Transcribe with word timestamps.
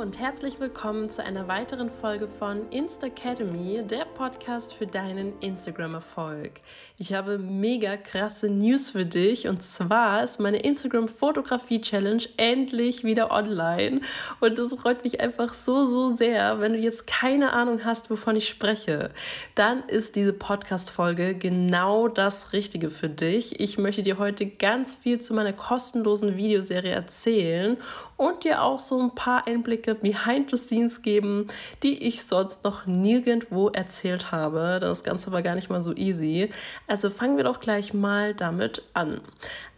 und 0.00 0.18
herzlich 0.18 0.58
willkommen 0.58 1.10
zu 1.10 1.22
einer 1.22 1.46
weiteren 1.46 1.90
Folge 1.90 2.26
von 2.26 2.70
Insta 2.70 3.08
Academy, 3.08 3.82
der 3.84 4.06
Podcast 4.06 4.72
für 4.72 4.86
deinen 4.86 5.38
Instagram-Erfolg. 5.40 6.62
Ich 6.98 7.12
habe 7.12 7.36
mega 7.36 7.98
krasse 7.98 8.48
News 8.48 8.88
für 8.88 9.04
dich 9.04 9.46
und 9.46 9.60
zwar 9.60 10.24
ist 10.24 10.40
meine 10.40 10.56
Instagram-Fotografie-Challenge 10.56 12.22
endlich 12.38 13.04
wieder 13.04 13.30
online 13.30 14.00
und 14.40 14.56
das 14.56 14.72
freut 14.72 15.04
mich 15.04 15.20
einfach 15.20 15.52
so, 15.52 15.84
so 15.84 16.16
sehr. 16.16 16.60
Wenn 16.60 16.72
du 16.72 16.78
jetzt 16.78 17.06
keine 17.06 17.52
Ahnung 17.52 17.84
hast, 17.84 18.08
wovon 18.10 18.36
ich 18.36 18.48
spreche, 18.48 19.10
dann 19.54 19.82
ist 19.82 20.16
diese 20.16 20.32
Podcast-Folge 20.32 21.34
genau 21.34 22.08
das 22.08 22.54
Richtige 22.54 22.88
für 22.88 23.10
dich. 23.10 23.60
Ich 23.60 23.76
möchte 23.76 24.02
dir 24.02 24.16
heute 24.16 24.46
ganz 24.46 24.96
viel 24.96 25.20
zu 25.20 25.34
meiner 25.34 25.52
kostenlosen 25.52 26.38
Videoserie 26.38 26.92
erzählen 26.92 27.76
und 28.16 28.44
dir 28.44 28.62
auch 28.62 28.80
so 28.80 29.00
ein 29.00 29.14
paar 29.14 29.46
Einblicke 29.46 29.89
behind 29.94 30.50
the 30.50 30.56
scenes 30.56 31.02
geben, 31.02 31.46
die 31.82 32.06
ich 32.06 32.24
sonst 32.24 32.64
noch 32.64 32.86
nirgendwo 32.86 33.68
erzählt 33.68 34.32
habe. 34.32 34.78
Das 34.80 35.04
Ganze 35.04 35.32
war 35.32 35.42
gar 35.42 35.54
nicht 35.54 35.70
mal 35.70 35.80
so 35.80 35.94
easy. 35.94 36.50
Also 36.86 37.10
fangen 37.10 37.36
wir 37.36 37.44
doch 37.44 37.60
gleich 37.60 37.94
mal 37.94 38.34
damit 38.34 38.82
an. 38.94 39.20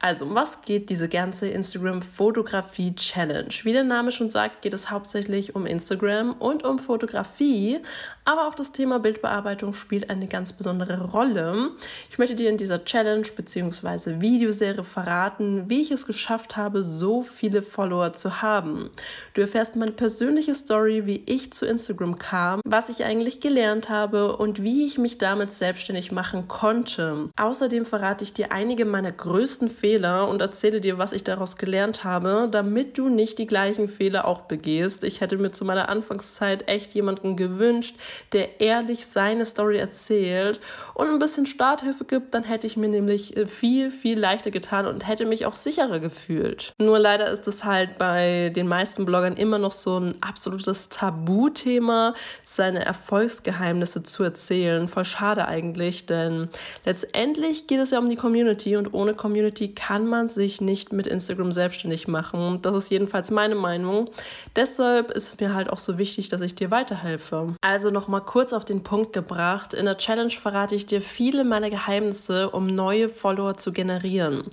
Also, 0.05 0.25
um 0.25 0.35
was 0.35 0.63
geht 0.63 0.91
diese 0.91 1.09
ganze 1.09 1.47
Instagram-Fotografie-Challenge? 1.47 3.55
Wie 3.63 3.73
der 3.73 3.85
Name 3.85 4.11
schon 4.11 4.29
sagt, 4.29 4.63
geht 4.63 4.75
es 4.75 4.91
hauptsächlich 4.91 5.55
um 5.55 5.65
Instagram 5.65 6.33
und 6.33 6.65
um 6.65 6.81
Fotografie, 6.81 7.79
aber 8.25 8.49
auch 8.49 8.57
das 8.57 8.73
Thema 8.73 8.99
Bildbearbeitung 8.99 9.75
spielt 9.75 10.11
eine 10.11 10.27
ganz 10.27 10.55
besondere 10.55 11.13
Rolle. 11.13 11.71
Ich 12.11 12.19
möchte 12.19 12.35
dir 12.35 12.51
in 12.51 12.57
dieser 12.57 12.85
Challenge 12.85 13.29
bzw. 13.37 14.21
Videoserie 14.21 14.83
verraten, 14.83 15.71
wie 15.71 15.83
ich 15.83 15.93
es 15.93 16.05
geschafft 16.05 16.57
habe, 16.57 16.83
so 16.83 17.23
viele 17.23 17.63
Follower 17.63 18.13
zu 18.13 18.43
haben. 18.43 18.91
Du 19.35 19.41
erfährst 19.41 19.77
meine 19.77 19.93
persönliche 19.93 20.57
Story, 20.57 21.07
wie 21.07 21.23
ich 21.27 21.53
zu 21.53 21.65
Instagram 21.65 22.19
kam, 22.19 22.61
was 22.65 22.89
ich 22.89 23.05
eigentlich 23.05 23.39
gelernt 23.39 23.89
habe 23.89 24.37
und 24.37 24.65
wie 24.65 24.85
ich 24.85 24.99
mich 24.99 25.19
damit 25.19 25.53
selbstständig 25.53 26.11
machen 26.11 26.49
konnte. 26.49 27.31
Außerdem 27.37 27.87
verrate 27.87 28.25
ich 28.25 28.33
dir 28.33 28.51
einige 28.51 28.85
meiner 28.85 29.13
größten 29.13 29.71
Fehler 29.71 29.92
Fehler 29.93 30.27
und 30.27 30.41
erzähle 30.41 30.81
dir, 30.81 30.97
was 30.97 31.13
ich 31.13 31.23
daraus 31.23 31.59
gelernt 31.59 32.03
habe, 32.03 32.49
damit 32.51 32.97
du 32.97 33.11
nicht 33.11 33.39
die 33.39 33.47
gleichen 33.47 33.89
Fehler 33.89 34.27
auch 34.27 34.41
begehst. 34.43 35.05
Ich 35.05 35.21
hätte 35.21 35.37
mir 35.37 35.53
zu 35.53 35.67
meiner 35.67 35.91
Anfangszeit 35.91 36.67
echt 36.67 36.95
jemanden 36.95 37.37
gewünscht, 37.37 37.95
der 38.33 38.63
ehrlich 38.63 39.05
seine 39.05 39.45
Story 39.45 39.77
erzählt 39.77 40.61
und 40.95 41.09
ein 41.09 41.19
bisschen 41.19 41.45
Starthilfe 41.45 42.07
gibt, 42.07 42.33
dann 42.33 42.43
hätte 42.43 42.67
ich 42.67 42.79
mir 42.79 42.89
nämlich 42.89 43.37
äh, 43.37 43.45
viel, 43.45 43.91
viel 43.91 44.19
leichter 44.19 44.51
getan 44.51 44.87
und 44.87 45.07
hätte 45.07 45.27
mich 45.27 45.45
auch 45.45 45.55
sicherer 45.55 45.99
gefühlt. 45.99 46.73
Nur 46.79 46.99
leider 46.99 47.31
ist 47.31 47.47
es 47.47 47.65
halt 47.65 47.99
bei 47.99 48.51
den 48.57 48.69
meisten 48.69 49.05
Bloggern 49.05 49.35
immer 49.35 49.59
noch 49.59 49.73
so 49.73 49.99
ein 49.99 50.15
absolutes 50.23 50.89
Tabuthema, 50.89 52.15
seine 52.45 52.83
Erfolgsgeheimnisse 52.83 54.03
zu 54.03 54.23
erzählen. 54.23 54.89
Voll 54.89 55.05
schade 55.05 55.47
eigentlich, 55.49 56.07
denn 56.07 56.49
letztendlich 56.87 57.67
geht 57.67 57.81
es 57.81 57.91
ja 57.91 57.99
um 57.99 58.09
die 58.09 58.17
Community 58.17 58.77
und 58.77 58.95
ohne 58.95 59.13
Community 59.13 59.75
kann 59.83 60.07
man 60.07 60.29
sich 60.29 60.61
nicht 60.61 60.93
mit 60.93 61.09
Instagram 61.09 61.51
selbstständig 61.51 62.07
machen. 62.07 62.61
Das 62.63 62.77
ist 62.77 62.91
jedenfalls 62.91 63.33
meine 63.33 63.57
Meinung. 63.57 64.09
Deshalb 64.55 65.11
ist 65.11 65.27
es 65.27 65.41
mir 65.41 65.55
halt 65.55 65.71
auch 65.71 65.81
so 65.81 65.99
wichtig, 65.99 66.29
dass 66.29 66.41
ich 66.41 66.55
dir 66.55 66.71
weiterhelfe. 66.71 67.57
Also 67.63 67.91
nochmal 67.91 68.21
kurz 68.21 68.53
auf 68.53 68.65
den 68.65 68.85
Punkt 68.85 69.13
gebracht. 69.13 69.75
In 69.75 69.87
der 69.87 69.99
Challenge 69.99 70.31
verrate 70.31 70.77
ich 70.77 70.87
dir 70.87 71.03
viele 71.03 71.43
meiner 71.43 71.69
Geheimnisse, 71.69 72.51
um 72.51 72.69
neue 72.69 73.09
Follower 73.09 73.57
zu 73.57 73.73
generieren. 73.73 74.45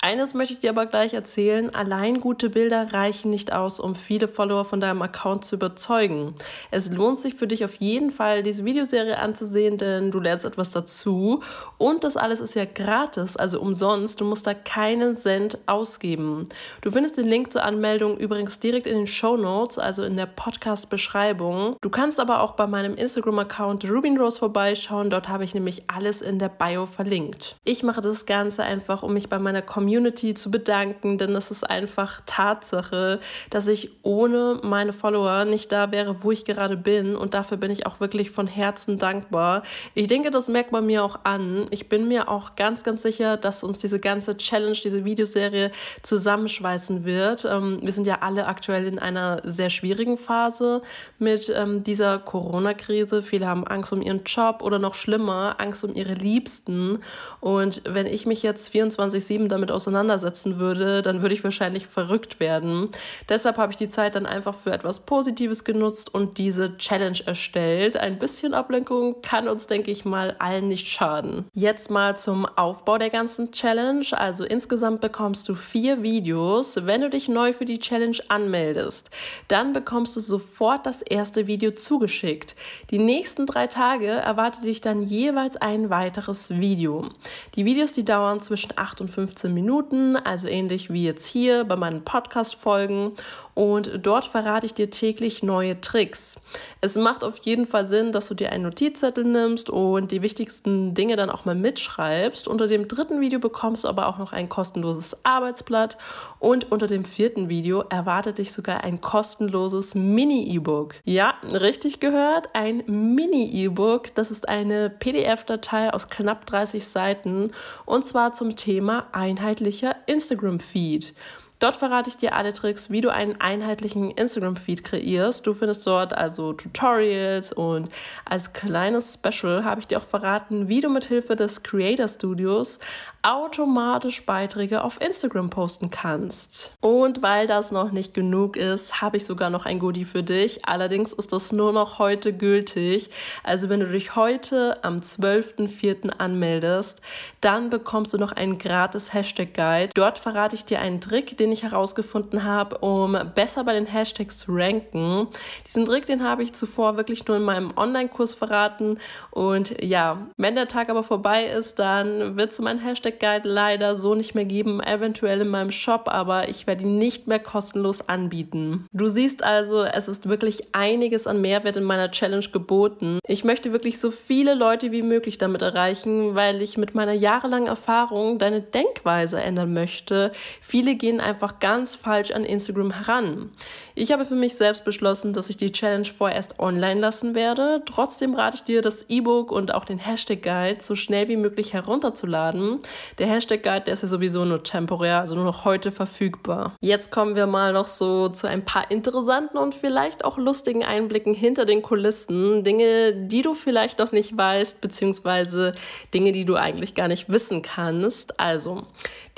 Eines 0.00 0.32
möchte 0.32 0.54
ich 0.54 0.60
dir 0.60 0.70
aber 0.70 0.86
gleich 0.86 1.12
erzählen. 1.12 1.74
Allein 1.74 2.20
gute 2.20 2.48
Bilder 2.48 2.94
reichen 2.94 3.30
nicht 3.30 3.52
aus, 3.52 3.80
um 3.80 3.94
viele 3.94 4.26
Follower 4.26 4.64
von 4.64 4.80
deinem 4.80 5.02
Account 5.02 5.44
zu 5.44 5.56
überzeugen. 5.56 6.34
Es 6.70 6.90
lohnt 6.90 7.18
sich 7.18 7.34
für 7.34 7.46
dich 7.46 7.62
auf 7.62 7.74
jeden 7.74 8.10
Fall, 8.10 8.42
diese 8.42 8.64
Videoserie 8.64 9.18
anzusehen, 9.18 9.76
denn 9.76 10.10
du 10.10 10.18
lernst 10.18 10.46
etwas 10.46 10.70
dazu. 10.70 11.42
Und 11.76 12.04
das 12.04 12.16
alles 12.16 12.40
ist 12.40 12.54
ja 12.54 12.64
gratis, 12.64 13.36
also 13.36 13.60
umsonst. 13.60 14.22
Du 14.22 14.24
musst 14.24 14.46
da 14.46 14.54
keine 14.54 14.77
keinen 14.78 15.16
Cent 15.16 15.58
ausgeben. 15.66 16.48
Du 16.82 16.92
findest 16.92 17.16
den 17.16 17.26
Link 17.26 17.52
zur 17.52 17.64
Anmeldung 17.64 18.16
übrigens 18.16 18.60
direkt 18.60 18.86
in 18.86 18.96
den 18.96 19.06
Show 19.08 19.36
Notes, 19.36 19.76
also 19.76 20.04
in 20.04 20.16
der 20.16 20.26
Podcast-Beschreibung. 20.26 21.74
Du 21.80 21.90
kannst 21.90 22.20
aber 22.20 22.42
auch 22.42 22.52
bei 22.52 22.68
meinem 22.68 22.94
Instagram-Account 22.94 23.90
Rubinrose 23.90 24.38
vorbeischauen. 24.38 25.10
Dort 25.10 25.28
habe 25.28 25.42
ich 25.42 25.52
nämlich 25.52 25.82
alles 25.88 26.20
in 26.20 26.38
der 26.38 26.48
Bio 26.48 26.86
verlinkt. 26.86 27.56
Ich 27.64 27.82
mache 27.82 28.00
das 28.02 28.24
Ganze 28.24 28.62
einfach, 28.62 29.02
um 29.02 29.14
mich 29.14 29.28
bei 29.28 29.40
meiner 29.40 29.62
Community 29.62 30.34
zu 30.34 30.48
bedanken, 30.48 31.18
denn 31.18 31.34
es 31.34 31.50
ist 31.50 31.68
einfach 31.68 32.20
Tatsache, 32.24 33.18
dass 33.50 33.66
ich 33.66 33.90
ohne 34.04 34.60
meine 34.62 34.92
Follower 34.92 35.44
nicht 35.44 35.72
da 35.72 35.90
wäre, 35.90 36.22
wo 36.22 36.30
ich 36.30 36.44
gerade 36.44 36.76
bin. 36.76 37.16
Und 37.16 37.34
dafür 37.34 37.56
bin 37.56 37.72
ich 37.72 37.84
auch 37.84 37.98
wirklich 37.98 38.30
von 38.30 38.46
Herzen 38.46 38.96
dankbar. 38.96 39.64
Ich 39.94 40.06
denke, 40.06 40.30
das 40.30 40.46
merkt 40.46 40.70
man 40.70 40.86
mir 40.86 41.02
auch 41.02 41.18
an. 41.24 41.66
Ich 41.70 41.88
bin 41.88 42.06
mir 42.06 42.28
auch 42.28 42.54
ganz, 42.54 42.84
ganz 42.84 43.02
sicher, 43.02 43.36
dass 43.36 43.64
uns 43.64 43.80
diese 43.80 43.98
ganze 43.98 44.36
Challenge 44.36 44.67
Challenge, 44.68 44.80
diese 44.82 45.04
Videoserie 45.04 45.70
zusammenschweißen 46.02 47.04
wird. 47.04 47.44
Ähm, 47.44 47.78
wir 47.82 47.92
sind 47.92 48.06
ja 48.06 48.18
alle 48.20 48.46
aktuell 48.46 48.86
in 48.86 48.98
einer 48.98 49.40
sehr 49.44 49.70
schwierigen 49.70 50.16
Phase 50.16 50.82
mit 51.18 51.52
ähm, 51.54 51.82
dieser 51.82 52.18
Corona-Krise. 52.18 53.22
Viele 53.22 53.46
haben 53.46 53.66
Angst 53.66 53.92
um 53.92 54.02
ihren 54.02 54.24
Job 54.24 54.62
oder 54.62 54.78
noch 54.78 54.94
schlimmer, 54.94 55.56
Angst 55.58 55.84
um 55.84 55.94
ihre 55.94 56.14
Liebsten. 56.14 57.00
Und 57.40 57.82
wenn 57.84 58.06
ich 58.06 58.26
mich 58.26 58.42
jetzt 58.42 58.74
24-7 58.74 59.48
damit 59.48 59.70
auseinandersetzen 59.70 60.58
würde, 60.58 61.02
dann 61.02 61.22
würde 61.22 61.34
ich 61.34 61.44
wahrscheinlich 61.44 61.86
verrückt 61.86 62.40
werden. 62.40 62.88
Deshalb 63.28 63.56
habe 63.56 63.72
ich 63.72 63.78
die 63.78 63.88
Zeit 63.88 64.14
dann 64.14 64.26
einfach 64.26 64.54
für 64.54 64.72
etwas 64.72 65.00
Positives 65.00 65.64
genutzt 65.64 66.12
und 66.14 66.38
diese 66.38 66.76
Challenge 66.76 67.18
erstellt. 67.24 67.96
Ein 67.96 68.18
bisschen 68.18 68.54
Ablenkung 68.54 69.22
kann 69.22 69.48
uns, 69.48 69.66
denke 69.66 69.90
ich 69.90 70.04
mal, 70.04 70.36
allen 70.38 70.68
nicht 70.68 70.88
schaden. 70.88 71.46
Jetzt 71.52 71.90
mal 71.90 72.16
zum 72.16 72.46
Aufbau 72.46 72.98
der 72.98 73.10
ganzen 73.10 73.52
Challenge. 73.52 74.04
Also 74.12 74.44
Insgesamt 74.48 75.00
bekommst 75.00 75.48
du 75.48 75.54
vier 75.54 76.02
Videos. 76.02 76.76
Wenn 76.86 77.02
du 77.02 77.10
dich 77.10 77.28
neu 77.28 77.52
für 77.52 77.64
die 77.64 77.78
Challenge 77.78 78.18
anmeldest, 78.28 79.10
dann 79.48 79.72
bekommst 79.72 80.16
du 80.16 80.20
sofort 80.20 80.86
das 80.86 81.02
erste 81.02 81.46
Video 81.46 81.70
zugeschickt. 81.70 82.56
Die 82.90 82.98
nächsten 82.98 83.46
drei 83.46 83.66
Tage 83.66 84.08
erwartet 84.08 84.64
dich 84.64 84.80
dann 84.80 85.02
jeweils 85.02 85.56
ein 85.56 85.90
weiteres 85.90 86.58
Video. 86.58 87.06
Die 87.54 87.64
Videos, 87.64 87.92
die 87.92 88.04
dauern 88.04 88.40
zwischen 88.40 88.72
8 88.76 89.02
und 89.02 89.08
15 89.08 89.52
Minuten, 89.52 90.16
also 90.16 90.48
ähnlich 90.48 90.90
wie 90.92 91.04
jetzt 91.04 91.26
hier 91.26 91.64
bei 91.64 91.76
meinen 91.76 92.02
Podcast-Folgen 92.02 93.12
und 93.58 94.06
dort 94.06 94.24
verrate 94.24 94.66
ich 94.66 94.74
dir 94.74 94.88
täglich 94.88 95.42
neue 95.42 95.80
Tricks. 95.80 96.36
Es 96.80 96.94
macht 96.94 97.24
auf 97.24 97.38
jeden 97.38 97.66
Fall 97.66 97.86
Sinn, 97.86 98.12
dass 98.12 98.28
du 98.28 98.34
dir 98.34 98.52
einen 98.52 98.62
Notizzettel 98.62 99.24
nimmst 99.24 99.68
und 99.68 100.12
die 100.12 100.22
wichtigsten 100.22 100.94
Dinge 100.94 101.16
dann 101.16 101.28
auch 101.28 101.44
mal 101.44 101.56
mitschreibst. 101.56 102.46
Unter 102.46 102.68
dem 102.68 102.86
dritten 102.86 103.20
Video 103.20 103.40
bekommst 103.40 103.82
du 103.82 103.88
aber 103.88 104.06
auch 104.06 104.16
noch 104.18 104.32
ein 104.32 104.48
kostenloses 104.48 105.24
Arbeitsblatt 105.24 105.98
und 106.38 106.70
unter 106.70 106.86
dem 106.86 107.04
vierten 107.04 107.48
Video 107.48 107.80
erwartet 107.80 108.38
dich 108.38 108.52
sogar 108.52 108.84
ein 108.84 109.00
kostenloses 109.00 109.96
Mini-E-Book. 109.96 110.94
Ja, 111.02 111.34
richtig 111.42 111.98
gehört, 111.98 112.50
ein 112.52 112.84
Mini-E-Book. 112.86 114.14
Das 114.14 114.30
ist 114.30 114.48
eine 114.48 114.88
PDF-Datei 114.88 115.92
aus 115.92 116.08
knapp 116.08 116.46
30 116.46 116.86
Seiten 116.86 117.50
und 117.86 118.06
zwar 118.06 118.32
zum 118.34 118.54
Thema 118.54 119.08
einheitlicher 119.10 119.96
Instagram-Feed. 120.06 121.12
Dort 121.58 121.76
verrate 121.76 122.08
ich 122.08 122.16
dir 122.16 122.34
alle 122.34 122.52
Tricks, 122.52 122.90
wie 122.90 123.00
du 123.00 123.12
einen 123.12 123.40
einheitlichen 123.40 124.10
Instagram-Feed 124.12 124.84
kreierst. 124.84 125.46
Du 125.46 125.54
findest 125.54 125.86
dort 125.86 126.12
also 126.12 126.52
Tutorials 126.52 127.52
und 127.52 127.90
als 128.24 128.52
kleines 128.52 129.14
Special 129.14 129.64
habe 129.64 129.80
ich 129.80 129.86
dir 129.86 129.98
auch 129.98 130.06
verraten, 130.06 130.68
wie 130.68 130.80
du 130.80 130.88
mit 130.88 131.06
Hilfe 131.06 131.34
des 131.34 131.62
Creator 131.62 132.08
Studios 132.08 132.78
automatisch 133.22 134.24
Beiträge 134.24 134.82
auf 134.82 135.00
Instagram 135.00 135.50
posten 135.50 135.90
kannst. 135.90 136.72
Und 136.80 137.20
weil 137.22 137.46
das 137.46 137.72
noch 137.72 137.90
nicht 137.90 138.14
genug 138.14 138.56
ist, 138.56 139.02
habe 139.02 139.16
ich 139.16 139.26
sogar 139.26 139.50
noch 139.50 139.66
ein 139.66 139.80
Goodie 139.80 140.04
für 140.04 140.22
dich. 140.22 140.66
Allerdings 140.66 141.12
ist 141.12 141.32
das 141.32 141.52
nur 141.52 141.72
noch 141.72 141.98
heute 141.98 142.32
gültig. 142.32 143.10
Also 143.42 143.68
wenn 143.68 143.80
du 143.80 143.86
dich 143.86 144.14
heute 144.14 144.82
am 144.84 144.96
12.04. 144.96 146.10
anmeldest, 146.18 147.00
dann 147.40 147.70
bekommst 147.70 148.14
du 148.14 148.18
noch 148.18 148.32
einen 148.32 148.58
gratis 148.58 149.12
Hashtag 149.12 149.52
Guide. 149.52 149.90
Dort 149.94 150.18
verrate 150.18 150.54
ich 150.54 150.64
dir 150.64 150.80
einen 150.80 151.00
Trick, 151.00 151.36
den 151.36 151.47
ich 151.50 151.64
herausgefunden 151.64 152.44
habe, 152.44 152.78
um 152.78 153.16
besser 153.34 153.64
bei 153.64 153.72
den 153.72 153.86
Hashtags 153.86 154.38
zu 154.38 154.52
ranken. 154.54 155.28
Diesen 155.66 155.86
Trick, 155.86 156.06
den 156.06 156.22
habe 156.22 156.42
ich 156.42 156.52
zuvor 156.52 156.96
wirklich 156.96 157.26
nur 157.26 157.36
in 157.36 157.42
meinem 157.42 157.72
Online-Kurs 157.76 158.34
verraten. 158.34 158.98
Und 159.30 159.82
ja, 159.82 160.18
wenn 160.36 160.54
der 160.54 160.68
Tag 160.68 160.88
aber 160.88 161.02
vorbei 161.02 161.46
ist, 161.46 161.78
dann 161.78 162.36
wird 162.36 162.52
es 162.52 162.58
um 162.58 162.66
einen 162.66 162.80
Hashtag 162.80 162.98
Hashtag 162.98 163.20
Guide 163.20 163.48
leider 163.48 163.94
so 163.94 164.14
nicht 164.14 164.34
mehr 164.34 164.44
geben, 164.44 164.80
eventuell 164.80 165.40
in 165.40 165.48
meinem 165.48 165.70
Shop, 165.70 166.08
aber 166.08 166.48
ich 166.48 166.66
werde 166.66 166.82
ihn 166.82 166.98
nicht 166.98 167.28
mehr 167.28 167.38
kostenlos 167.38 168.08
anbieten. 168.08 168.86
Du 168.92 169.06
siehst 169.06 169.44
also, 169.44 169.84
es 169.84 170.08
ist 170.08 170.28
wirklich 170.28 170.74
einiges 170.74 171.26
an 171.28 171.40
Mehrwert 171.40 171.76
in 171.76 171.84
meiner 171.84 172.10
Challenge 172.10 172.46
geboten. 172.52 173.20
Ich 173.26 173.44
möchte 173.44 173.72
wirklich 173.72 174.00
so 174.00 174.10
viele 174.10 174.54
Leute 174.54 174.90
wie 174.90 175.02
möglich 175.02 175.38
damit 175.38 175.62
erreichen, 175.62 176.34
weil 176.34 176.60
ich 176.60 176.76
mit 176.76 176.94
meiner 176.94 177.12
jahrelangen 177.12 177.68
Erfahrung 177.68 178.38
deine 178.38 178.60
Denkweise 178.60 179.40
ändern 179.40 179.72
möchte. 179.72 180.32
Viele 180.60 180.96
gehen 180.96 181.20
einfach 181.20 181.37
ganz 181.58 181.94
falsch 181.94 182.30
an 182.30 182.44
Instagram 182.44 182.90
heran. 182.90 183.50
Ich 183.94 184.12
habe 184.12 184.24
für 184.24 184.34
mich 184.34 184.54
selbst 184.54 184.84
beschlossen, 184.84 185.32
dass 185.32 185.50
ich 185.50 185.56
die 185.56 185.72
Challenge 185.72 186.06
vorerst 186.06 186.58
online 186.60 187.00
lassen 187.00 187.34
werde. 187.34 187.82
Trotzdem 187.84 188.34
rate 188.34 188.56
ich 188.56 188.62
dir, 188.62 188.82
das 188.82 189.06
E-Book 189.08 189.50
und 189.50 189.74
auch 189.74 189.84
den 189.84 189.98
Hashtag 189.98 190.42
Guide 190.42 190.82
so 190.82 190.94
schnell 190.94 191.28
wie 191.28 191.36
möglich 191.36 191.72
herunterzuladen. 191.72 192.80
Der 193.18 193.26
Hashtag 193.26 193.62
Guide, 193.62 193.82
der 193.82 193.94
ist 193.94 194.02
ja 194.02 194.08
sowieso 194.08 194.44
nur 194.44 194.62
temporär, 194.62 195.20
also 195.20 195.34
nur 195.34 195.44
noch 195.44 195.64
heute 195.64 195.90
verfügbar. 195.90 196.76
Jetzt 196.80 197.10
kommen 197.10 197.34
wir 197.34 197.46
mal 197.46 197.72
noch 197.72 197.86
so 197.86 198.28
zu 198.28 198.48
ein 198.48 198.64
paar 198.64 198.90
interessanten 198.90 199.58
und 199.58 199.74
vielleicht 199.74 200.24
auch 200.24 200.38
lustigen 200.38 200.84
Einblicken 200.84 201.34
hinter 201.34 201.64
den 201.64 201.82
Kulissen. 201.82 202.62
Dinge, 202.62 203.12
die 203.12 203.42
du 203.42 203.54
vielleicht 203.54 203.98
noch 203.98 204.12
nicht 204.12 204.36
weißt, 204.36 204.80
beziehungsweise 204.80 205.72
Dinge, 206.14 206.32
die 206.32 206.44
du 206.44 206.56
eigentlich 206.56 206.94
gar 206.94 207.08
nicht 207.08 207.28
wissen 207.28 207.62
kannst. 207.62 208.38
Also, 208.40 208.86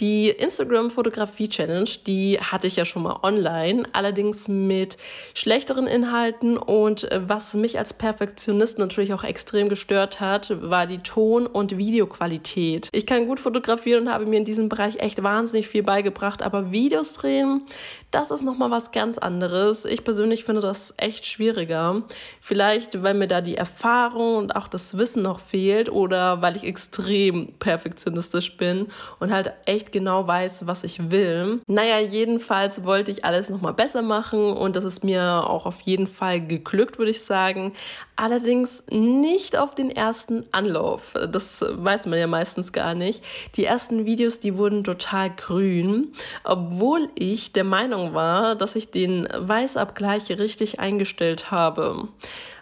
die 0.00 0.28
Instagram-Fotografie-Challenge, 1.90 2.04
die 2.06 2.38
hatte 2.40 2.66
ich 2.66 2.76
ja 2.76 2.84
schon 2.84 3.02
mal 3.02 3.20
online, 3.22 3.84
allerdings 3.92 4.48
mit 4.48 4.96
schlechteren 5.34 5.86
Inhalten 5.86 6.56
und 6.56 7.10
äh, 7.10 7.20
was 7.26 7.54
mich 7.54 7.78
als 7.78 7.92
Perfektionist 7.92 8.78
natürlich 8.78 9.12
auch 9.12 9.24
extrem 9.24 9.68
gestört 9.68 10.20
hat, 10.20 10.54
war 10.62 10.86
die 10.86 10.98
Ton- 10.98 11.46
und 11.46 11.76
Videoqualität. 11.76 12.88
Ich 12.92 13.06
kann 13.06 13.26
gut 13.26 13.40
fotografieren 13.40 14.06
und 14.06 14.12
habe 14.12 14.26
mir 14.26 14.38
in 14.38 14.44
diesem 14.44 14.68
Bereich 14.68 14.96
echt 14.98 15.22
wahnsinnig 15.22 15.68
viel 15.68 15.82
beigebracht, 15.82 16.42
aber 16.42 16.70
Videos 16.70 17.12
drehen, 17.14 17.62
das 18.10 18.30
ist 18.30 18.42
nochmal 18.42 18.70
was 18.70 18.90
ganz 18.90 19.18
anderes. 19.18 19.84
Ich 19.84 20.04
persönlich 20.04 20.44
finde 20.44 20.60
das 20.60 20.94
echt 20.96 21.26
schwieriger. 21.26 22.02
Vielleicht, 22.40 23.02
weil 23.02 23.14
mir 23.14 23.28
da 23.28 23.40
die 23.40 23.56
Erfahrung 23.56 24.36
und 24.36 24.56
auch 24.56 24.66
das 24.66 24.98
Wissen 24.98 25.22
noch 25.22 25.38
fehlt 25.38 25.90
oder 25.90 26.42
weil 26.42 26.56
ich 26.56 26.64
extrem 26.64 27.52
perfektionistisch 27.58 28.56
bin 28.56 28.88
und 29.20 29.32
halt 29.32 29.52
echt 29.66 29.92
genau 29.92 30.26
weiß, 30.26 30.66
was 30.66 30.82
ich 30.82 31.10
will. 31.10 31.60
Naja, 31.66 32.00
jedenfalls 32.00 32.84
wollte 32.84 33.12
ich 33.12 33.24
alles 33.24 33.48
nochmal 33.48 33.74
besser 33.74 34.02
machen 34.02 34.52
und 34.52 34.74
das 34.74 34.84
ist 34.84 35.04
mir 35.04 35.48
auch 35.48 35.66
auf 35.66 35.80
jeden 35.82 36.08
Fall 36.08 36.44
geglückt, 36.44 36.98
würde 36.98 37.12
ich 37.12 37.22
sagen. 37.22 37.72
Allerdings 38.16 38.84
nicht 38.90 39.56
auf 39.56 39.74
den 39.74 39.90
ersten 39.90 40.44
Anlauf. 40.52 41.14
Das 41.32 41.64
weiß 41.66 42.04
man 42.04 42.18
ja 42.18 42.26
meistens 42.26 42.70
gar 42.72 42.94
nicht. 42.94 43.24
Die 43.56 43.64
ersten 43.64 44.04
Videos, 44.04 44.40
die 44.40 44.58
wurden 44.58 44.84
total 44.84 45.30
grün, 45.30 46.12
obwohl 46.44 47.08
ich 47.14 47.52
der 47.52 47.64
Meinung 47.64 47.99
war, 48.14 48.56
dass 48.56 48.76
ich 48.76 48.90
den 48.90 49.28
Weißabgleich 49.32 50.30
richtig 50.38 50.80
eingestellt 50.80 51.50
habe. 51.50 52.08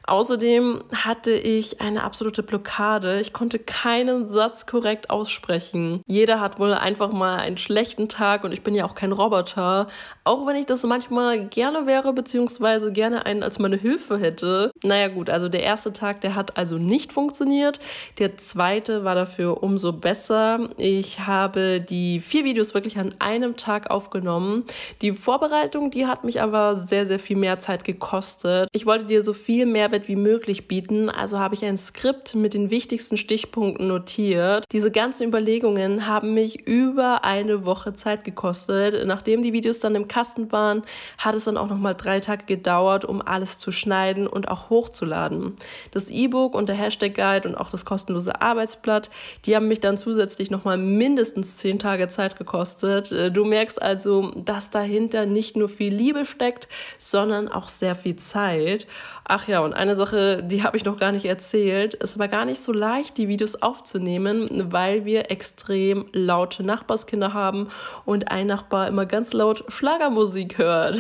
Außerdem 0.09 0.85
hatte 0.95 1.33
ich 1.33 1.83
eine 1.83 2.03
absolute 2.03 2.43
Blockade. 2.43 3.21
Ich 3.21 3.35
konnte 3.35 3.59
keinen 3.59 4.25
Satz 4.25 4.65
korrekt 4.65 5.11
aussprechen. 5.11 6.03
Jeder 6.07 6.41
hat 6.41 6.59
wohl 6.59 6.73
einfach 6.73 7.13
mal 7.13 7.37
einen 7.37 7.59
schlechten 7.59 8.09
Tag 8.09 8.43
und 8.43 8.53
ich 8.53 8.63
bin 8.63 8.75
ja 8.75 8.87
auch 8.87 8.95
kein 8.95 9.13
Roboter. 9.13 9.87
Auch 10.25 10.47
wenn 10.47 10.57
ich 10.57 10.65
das 10.65 10.83
manchmal 10.85 11.47
gerne 11.47 11.87
wäre, 11.87 12.15
beziehungsweise 12.15 12.91
gerne 12.91 13.27
einen 13.27 13.43
als 13.43 13.59
meine 13.59 13.77
Hilfe 13.77 14.17
hätte. 14.17 14.71
Naja 14.83 15.09
gut, 15.09 15.29
also 15.29 15.51
der 15.51 15.63
erste 15.63 15.93
Tag, 15.93 16.23
der 16.23 16.35
hat 16.35 16.57
also 16.57 16.79
nicht 16.79 17.13
funktioniert. 17.13 17.79
Der 18.19 18.39
zweite 18.39 19.05
war 19.05 19.15
dafür 19.15 19.63
umso 19.63 19.93
besser. 19.93 20.71
Ich 20.79 21.21
habe 21.21 21.83
die 21.83 22.21
vier 22.21 22.45
Videos 22.45 22.73
wirklich 22.73 22.99
an 22.99 23.15
einem 23.19 23.59
Tag 23.59 23.91
aufgenommen. 23.91 24.65
Die 25.03 25.13
Vorbereitung, 25.13 25.91
die 25.91 26.07
hat 26.07 26.25
mich 26.25 26.41
aber 26.41 26.77
sehr, 26.77 27.05
sehr 27.05 27.19
viel 27.19 27.37
mehr 27.37 27.59
Zeit 27.59 27.85
gekostet. 27.85 28.71
Ich 28.73 28.87
wollte 28.87 29.05
dir 29.05 29.23
so 29.23 29.35
viel 29.35 29.67
Mehrwert 29.67 29.98
Mehrwert 29.99 30.09
wie 30.09 30.17
möglich 30.17 30.69
bieten. 30.69 31.11
Also 31.11 31.39
habe 31.39 31.55
ich 31.55 31.65
ein 31.65 31.77
Skript 31.77 32.35
mit 32.35 32.55
den 32.55 32.71
wichtigsten 32.71 33.17
Stichpunkten 33.17 33.89
notiert. 33.89 34.65
Diese 34.73 34.91
ganzen 34.91 35.27
Überlegungen 35.27 36.07
haben 36.07 36.35
mich 36.35 36.67
über 36.67 37.25
eine 37.25 37.65
Woche 37.65 37.95
Zeit 37.95 38.25
gekostet. 38.25 39.07
Nachdem 39.07 39.43
die 39.43 39.53
Videos 39.53 39.81
dann 39.81 39.95
im 39.95 40.09
Kasten 40.09 40.53
waren, 40.53 40.83
hat 41.19 41.35
es 41.35 41.45
dann 41.45 41.57
auch 41.57 41.69
noch 41.69 41.79
mal 41.79 41.95
drei 41.95 42.21
Tage 42.21 42.45
gedauert, 42.45 43.05
um 43.05 43.21
alles 43.23 43.59
zu 43.59 43.73
schneiden 43.73 44.27
und 44.27 44.49
auch 44.49 44.71
hochzuladen. 44.71 45.55
Das 45.91 46.11
E-Book 46.11 46.55
und 46.55 46.69
der 46.69 46.77
Hashtag 46.77 47.15
Guide 47.15 47.49
und 47.49 47.55
auch 47.57 47.71
das 47.71 47.85
kostenlose 47.85 48.41
Arbeitsblatt, 48.41 49.11
die 49.45 49.57
haben 49.57 49.69
mich 49.69 49.81
dann 49.81 49.99
zusätzlich 49.99 50.51
noch 50.51 50.65
mal 50.65 50.79
mindestens 50.79 51.57
zehn 51.57 51.79
Tage 51.79 52.09
Zeit 52.09 52.39
gekostet. 52.39 53.13
Du 53.35 53.45
merkst 53.45 53.81
also, 53.81 54.31
dass 54.37 54.71
dahinter 54.71 55.27
nicht 55.27 55.57
nur 55.57 55.69
viel 55.69 55.95
Liebe 55.95 56.25
steckt, 56.25 56.69
sondern 56.99 57.49
auch 57.49 57.69
sehr 57.69 57.95
viel 57.95 58.17
Zeit. 58.17 58.87
Ach 59.31 59.47
ja, 59.47 59.61
und 59.61 59.75
eine 59.75 59.88
Sache, 59.95 60.43
die 60.43 60.63
habe 60.63 60.77
ich 60.77 60.85
noch 60.85 60.99
gar 60.99 61.13
nicht 61.13 61.25
erzählt. 61.25 61.97
Es 62.01 62.19
war 62.19 62.29
gar 62.29 62.45
nicht 62.45 62.61
so 62.61 62.73
leicht, 62.73 63.17
die 63.17 63.29
Videos 63.29 63.57
aufzunehmen, 63.57 64.49
weil 64.73 65.05
wir 65.05 65.31
extrem 65.31 66.07
laute 66.13 66.63
Nachbarskinder 66.63 67.33
haben 67.33 67.69
und 68.05 68.31
ein 68.31 68.47
Nachbar 68.47 68.89
immer 68.89 69.07
ganz 69.07 69.33
laut 69.33 69.65
Schlagermusik 69.69 70.59
hört. 70.59 70.99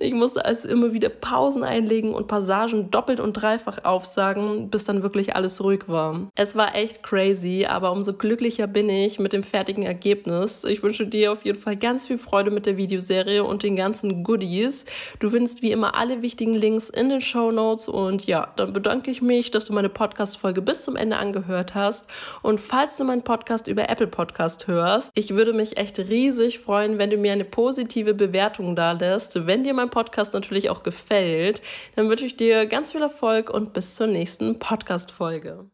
Ich 0.00 0.12
musste 0.12 0.44
also 0.44 0.68
immer 0.68 0.92
wieder 0.92 1.08
Pausen 1.08 1.62
einlegen 1.62 2.14
und 2.14 2.26
Passagen 2.26 2.90
doppelt 2.90 3.20
und 3.20 3.34
dreifach 3.34 3.84
aufsagen, 3.84 4.70
bis 4.70 4.84
dann 4.84 5.02
wirklich 5.02 5.36
alles 5.36 5.62
ruhig 5.62 5.88
war. 5.88 6.30
Es 6.34 6.56
war 6.56 6.74
echt 6.74 7.02
crazy, 7.02 7.66
aber 7.68 7.92
umso 7.92 8.12
glücklicher 8.12 8.66
bin 8.66 8.88
ich 8.88 9.18
mit 9.18 9.32
dem 9.32 9.42
fertigen 9.42 9.82
Ergebnis. 9.82 10.64
Ich 10.64 10.82
wünsche 10.82 11.06
dir 11.06 11.32
auf 11.32 11.44
jeden 11.44 11.58
Fall 11.58 11.76
ganz 11.76 12.06
viel 12.06 12.18
Freude 12.18 12.50
mit 12.50 12.66
der 12.66 12.76
Videoserie 12.76 13.44
und 13.44 13.62
den 13.62 13.76
ganzen 13.76 14.24
Goodies. 14.24 14.84
Du 15.20 15.30
findest 15.30 15.62
wie 15.62 15.72
immer 15.72 15.96
alle 15.96 16.22
wichtigen 16.22 16.54
Links 16.54 16.88
in 16.88 17.08
den 17.08 17.20
Show 17.20 17.50
Notes 17.50 17.88
und 17.88 18.26
ja, 18.26 18.52
dann 18.56 18.72
bedanke 18.72 19.10
ich 19.10 19.22
mich, 19.22 19.50
dass 19.50 19.64
du 19.64 19.72
meine 19.72 19.88
Podcast-Folge 19.88 20.62
bis 20.62 20.84
zum 20.84 20.96
Ende 20.96 21.16
angehört 21.16 21.74
hast. 21.74 22.08
Und 22.42 22.60
falls 22.60 22.96
du 22.96 23.04
meinen 23.04 23.22
Podcast 23.22 23.68
über 23.68 23.88
Apple 23.88 24.06
Podcast 24.06 24.66
hörst, 24.66 25.12
ich 25.14 25.34
würde 25.34 25.52
mich 25.52 25.76
echt 25.76 25.98
riesig 25.98 26.58
freuen, 26.58 26.98
wenn 26.98 27.10
du 27.10 27.16
mir 27.16 27.32
eine 27.32 27.44
positive 27.44 28.14
Bewertung 28.14 28.76
da 28.76 28.92
lässt. 28.92 29.46
Wenn 29.46 29.64
dir 29.64 29.74
mein 29.82 29.90
Podcast 29.90 30.34
natürlich 30.34 30.70
auch 30.70 30.82
gefällt, 30.82 31.60
dann 31.96 32.08
wünsche 32.08 32.24
ich 32.24 32.36
dir 32.36 32.66
ganz 32.66 32.92
viel 32.92 33.02
Erfolg 33.02 33.50
und 33.50 33.72
bis 33.72 33.94
zur 33.96 34.06
nächsten 34.06 34.58
Podcast-Folge. 34.58 35.70